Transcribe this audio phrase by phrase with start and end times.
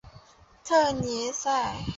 [0.63, 1.75] 特尼塞。